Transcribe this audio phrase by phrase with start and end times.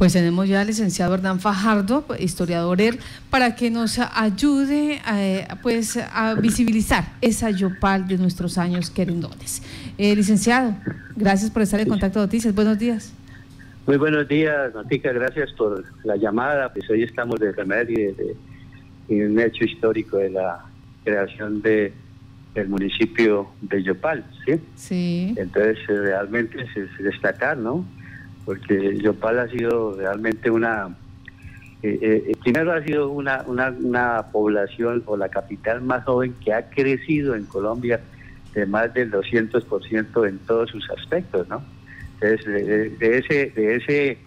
[0.00, 5.98] Pues tenemos ya al licenciado Hernán Fajardo, historiador él, para que nos ayude a, pues,
[5.98, 9.62] a visibilizar esa Yopal de nuestros años querendones.
[9.98, 10.74] Eh, licenciado,
[11.16, 12.54] gracias por estar en Contacto Noticias.
[12.54, 13.12] Buenos días.
[13.86, 15.12] Muy buenos días, Notica.
[15.12, 16.72] Gracias por la llamada.
[16.72, 18.14] Pues hoy estamos de remedio
[19.06, 20.64] y un hecho histórico de la
[21.04, 21.92] creación de
[22.54, 24.54] del municipio de Yopal, ¿sí?
[24.76, 25.34] Sí.
[25.36, 27.84] Entonces, realmente es destacar, ¿no?
[28.44, 30.96] Porque Yopal ha sido realmente una,
[31.82, 31.98] eh,
[32.28, 37.34] eh, primero ha sido una, una, población o la capital más joven que ha crecido
[37.34, 38.00] en Colombia
[38.54, 41.62] de más del 200% en todos sus aspectos, ¿no?
[42.20, 44.18] Entonces, de, ese, de, ese,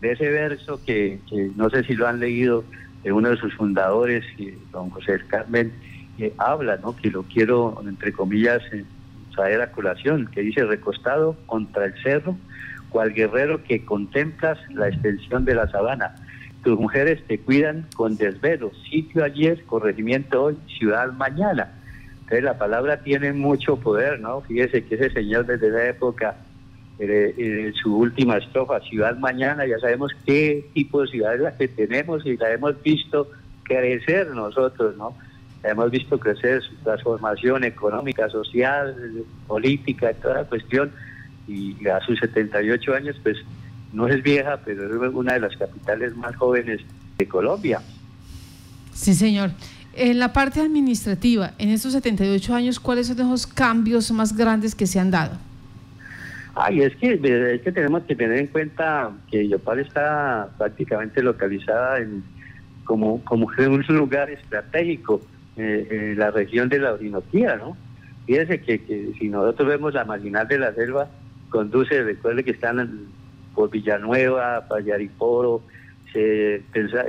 [0.00, 1.18] de ese verso que,
[1.56, 2.64] no sé si lo han leído
[3.02, 4.24] de uno de sus fundadores,
[4.70, 5.72] don José Carmen,
[6.16, 6.94] que habla, ¿no?
[6.94, 8.62] Que lo quiero, entre comillas,
[9.34, 12.36] traer a colación, que dice recostado contra el cerro,
[12.90, 16.16] cual guerrero que contemplas la extensión de la sabana.
[16.62, 21.72] Tus mujeres te cuidan con desvelo, sitio ayer, corregimiento hoy, ciudad mañana.
[22.20, 24.42] Entonces la palabra tiene mucho poder, ¿no?
[24.42, 26.36] Fíjese que ese señor desde la época,
[26.98, 31.66] en su última estrofa, ciudad mañana, ya sabemos qué tipo de ciudad es la que
[31.68, 33.30] tenemos y la hemos visto
[33.64, 35.14] crecer nosotros, ¿no?
[35.62, 38.94] hemos visto crecer su transformación económica, social,
[39.46, 40.92] política, toda la cuestión
[41.50, 43.36] y a sus 78 años, pues
[43.92, 46.80] no es vieja, pero es una de las capitales más jóvenes
[47.18, 47.80] de Colombia.
[48.92, 49.50] Sí, señor.
[49.94, 54.86] En la parte administrativa, en estos 78 años, ¿cuáles son los cambios más grandes que
[54.86, 55.32] se han dado?
[56.54, 61.98] Ay, es que, es que tenemos que tener en cuenta que Yopal está prácticamente localizada
[61.98, 62.22] en
[62.84, 65.20] como, como un lugar estratégico
[65.56, 67.76] eh, en la región de la Orinoquía, ¿no?
[68.26, 71.08] Fíjese que, que si nosotros vemos la marginal de la selva,
[71.50, 73.08] conduce, recuerde que están
[73.54, 75.62] por Villanueva, Yariporo,
[76.12, 77.04] se, pensa,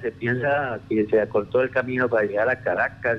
[0.00, 3.18] se piensa que se acortó el camino para llegar a Caracas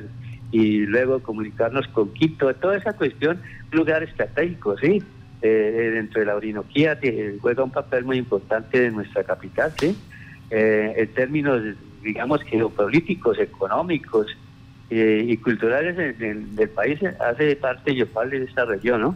[0.52, 3.40] y luego comunicarnos con Quito, toda esa cuestión,
[3.72, 5.02] lugar estratégico, ¿sí?
[5.42, 7.00] Eh, dentro de la Orinoquía
[7.40, 9.98] juega un papel muy importante de nuestra capital, ¿sí?
[10.50, 11.62] Eh, en términos,
[12.04, 14.28] digamos, geopolíticos, económicos
[14.90, 19.16] eh, y culturales del país, hace parte Yopal de esta región, ¿no?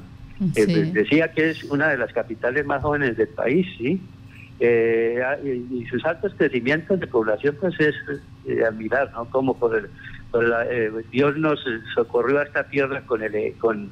[0.56, 4.02] Eh, decía que es una de las capitales más jóvenes del país, sí.
[4.60, 5.22] Eh,
[5.72, 7.96] y, sus altos crecimientos de población, pues es
[8.46, 9.26] eh, admirar, ¿no?
[9.26, 11.64] Como por, el, Dios nos
[11.94, 13.90] socorrió a esta tierra con el con,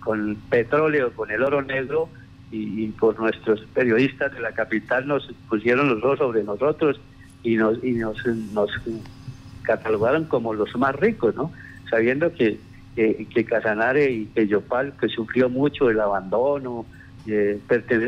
[0.00, 2.08] con petróleo, con el oro negro,
[2.52, 7.00] y, por nuestros periodistas de la capital nos pusieron los dos sobre nosotros
[7.42, 8.16] y nos, y nos,
[8.52, 8.70] nos
[9.62, 11.50] catalogaron como los más ricos, ¿no?
[11.88, 12.58] Sabiendo que
[12.94, 16.84] que, Casanare y que Yopal, que sufrió mucho el abandono,
[17.26, 17.58] eh,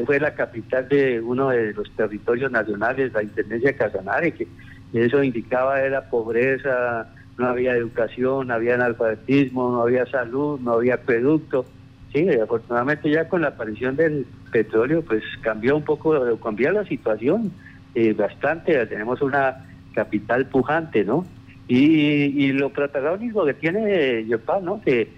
[0.04, 4.46] fue la capital de uno de los territorios nacionales, la Intendencia de Casanare, que
[4.92, 7.08] eso indicaba era pobreza,
[7.38, 11.64] no había educación, no había analfabetismo, no había salud, no había acueducto.
[12.12, 17.50] Sí, afortunadamente ya con la aparición del petróleo, pues cambió un poco, cambió la situación
[17.94, 18.86] eh, bastante.
[18.86, 21.26] Tenemos una capital pujante, ¿no?
[21.66, 24.82] Y, lo protagónico que tiene Yopal, ¿no?
[24.82, 25.08] Que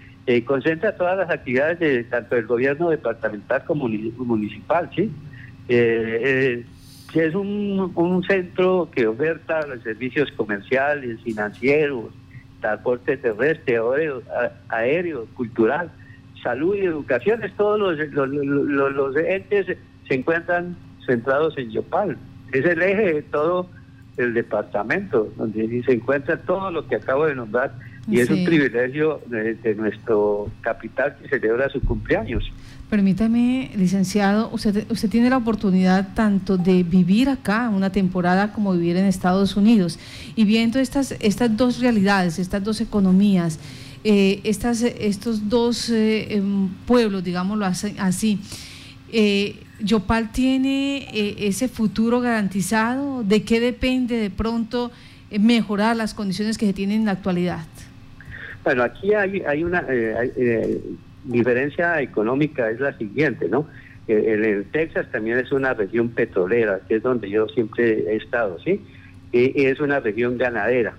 [0.45, 5.11] concentra todas las actividades de tanto del gobierno departamental como municipal, ¿sí?
[5.67, 6.65] Eh, eh
[7.13, 12.11] es un, centro que oferta los servicios comerciales, financieros,
[12.61, 13.79] transporte terrestre,
[14.69, 15.89] aéreo, cultural,
[16.43, 17.41] salud y educación.
[17.55, 19.77] Todos los, los entes
[20.07, 20.75] se encuentran
[21.05, 22.17] centrados en Yopal.
[22.51, 23.69] Es el eje de todo
[24.17, 27.75] el departamento, donde se encuentra todo lo que acabo de nombrar
[28.09, 32.51] y es un privilegio de, nuestro capital que celebra su cumpleaños.
[32.89, 38.95] Permítame, licenciado, usted, usted tiene la oportunidad tanto de vivir acá una temporada como vivir
[38.95, 39.99] en Estados Unidos
[40.37, 43.59] y viendo estas, estas dos realidades, estas dos economías,
[44.05, 48.39] eh, estas, estos dos eh, em, pueblos, digámoslo así,
[49.11, 53.23] eh, ¿Yopal tiene eh, ese futuro garantizado?
[53.23, 54.91] ¿De qué depende de pronto
[55.29, 57.65] eh, mejorar las condiciones que se tienen en la actualidad?
[58.63, 60.81] Bueno, aquí hay, una eh,
[61.23, 63.67] diferencia económica, es la siguiente, ¿no?
[64.07, 68.81] El, Texas también es una región petrolera, que es donde yo siempre he estado, ¿sí?
[69.31, 70.93] Y, es una región ganadera,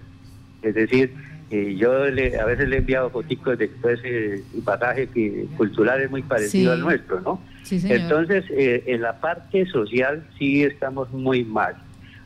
[0.63, 1.13] es decir,
[1.51, 6.73] yo a veces le he enviado fotos de ese pasaje que cultural es muy parecido
[6.73, 7.41] al nuestro, ¿no?
[7.71, 11.75] Entonces, eh, en la parte social sí estamos muy mal.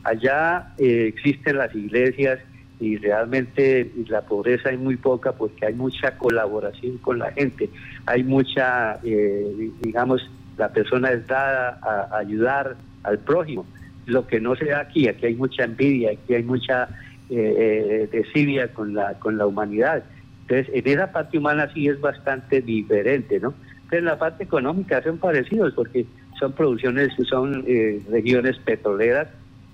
[0.03, 2.39] Allá eh, existen las iglesias
[2.79, 7.69] y realmente la pobreza es muy poca porque hay mucha colaboración con la gente,
[8.05, 13.65] hay mucha, eh, digamos, la persona es dada a ayudar al prójimo.
[14.05, 15.07] lo que no se da aquí.
[15.07, 16.89] Aquí hay mucha envidia, aquí hay mucha
[17.29, 20.03] eh, desidia con la, con la humanidad.
[20.41, 23.53] Entonces, en esa parte humana sí es bastante diferente, ¿no?
[23.89, 26.05] Pero en la parte económica son parecidos porque
[26.39, 27.63] son producciones, son
[28.09, 29.27] regiones petroleras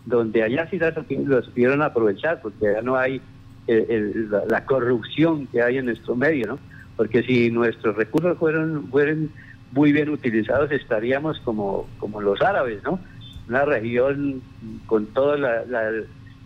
[0.06, 0.94] donde allá sí las,
[1.25, 3.22] los supieron aprovechar porque ya no hay
[4.48, 6.60] la, corrupción que hay en nuestro medio, ¿no?
[6.98, 9.30] Porque si nuestros recursos fueron, fueran
[9.72, 13.00] muy bien utilizados estaríamos como, como los árabes, ¿no?
[13.48, 14.42] Una región
[14.88, 15.06] con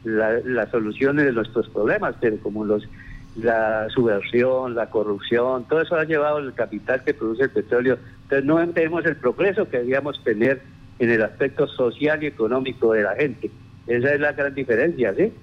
[0.04, 2.88] todas las soluciones de nuestros problemas, pero como los
[3.36, 7.98] la subversión, la corrupción, todo eso ha llevado el capital que produce el petróleo.
[8.24, 10.62] Entonces no tenemos el progreso que debíamos tener
[11.00, 13.50] en el aspecto social y económico de la gente.
[13.88, 15.34] Esa es la gran diferencia, ¿sí?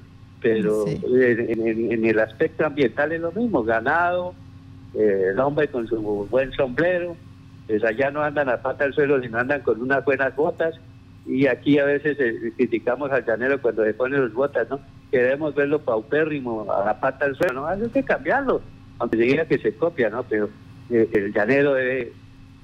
[0.40, 4.34] Pero En, el aspecto ambiental es lo mismo, ganado,
[4.94, 7.16] eh, el hombre con su buen sombrero,
[7.66, 10.74] pues allá no andan a pata al suelo, sino andan con unas buenas botas,
[11.26, 14.80] y aquí a veces eh, criticamos al llanero cuando se pone las botas, ¿no?
[15.10, 18.62] Queremos verlo paupérrimo, a la pata al suelo, no, hay que cambiarlo,
[18.98, 20.22] aunque se diga que se copia, ¿no?
[20.24, 20.48] Pero
[20.90, 22.12] eh, el llanero debe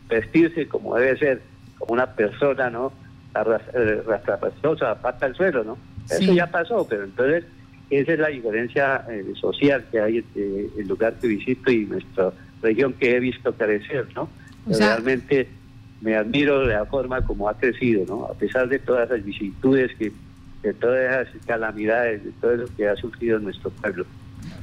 [0.08, 1.43] vestirse como debe ser,
[1.79, 2.93] como una persona, ¿no?
[3.35, 5.76] Rastrapastosa, pata al suelo, ¿no?
[6.08, 7.44] Eso ya pasó, pero entonces
[7.91, 12.32] esa es la diferencia eh, social que hay entre el lugar que visito y nuestra
[12.62, 14.29] región que he visto crecer, ¿no?
[14.67, 15.49] Realmente
[16.06, 18.26] me admiro de la forma como ha crecido, ¿no?
[18.26, 20.12] A pesar de todas las vicisitudes, que,
[20.62, 24.06] de todas esas calamidades, de todo lo que ha sufrido nuestro pueblo.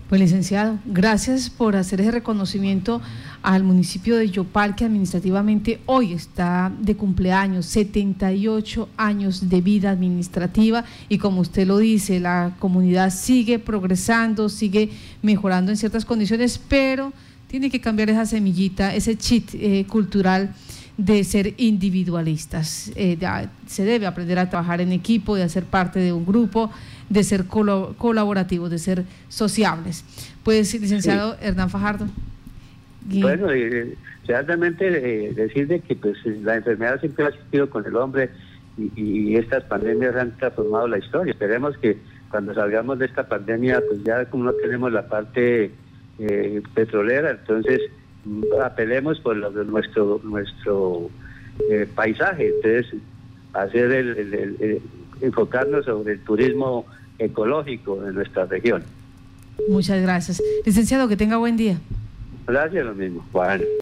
[0.08, 3.02] Pues licenciado, gracias por hacer ese reconocimiento
[3.42, 10.86] al municipio de Yopal, que administrativamente hoy está de cumpleaños, 78 años de vida administrativa
[11.10, 14.92] y como usted lo dice, la comunidad sigue progresando, sigue
[15.22, 17.12] mejorando en ciertas condiciones, pero
[17.48, 20.56] tiene que cambiar esa semillita, ese chip eh, cultural
[20.98, 22.92] de ser individualistas.
[22.96, 23.18] Eh,
[23.66, 26.72] se debe aprender a trabajar en equipo, de hacer parte de un grupo,
[27.10, 30.04] de ser colaborativos, de ser sociables.
[30.44, 32.08] Pues, licenciado Hernán Fajardo.
[33.06, 33.96] Bueno, eh,
[34.26, 38.30] realmente eh, decir de que pues la enfermedad siempre ha existido con el hombre
[38.78, 41.34] y, estas pandemias han transformado la historia.
[41.34, 41.98] Esperemos que
[42.30, 45.72] cuando salgamos de esta pandemia, pues ya como no tenemos la parte
[46.20, 47.82] eh, petrolera, entonces
[48.64, 49.36] apelemos por
[49.66, 51.10] nuestro nuestro
[51.96, 52.96] paisaje, entonces
[53.54, 54.82] hacer el,
[55.22, 56.86] enfocarnos sobre el turismo
[57.20, 58.84] ecológico de nuestra región.
[59.70, 60.42] Muchas gracias.
[60.66, 61.78] Licenciado, que tenga buen día.
[62.48, 63.26] Gracias, lo mismo.
[63.32, 63.64] Bueno.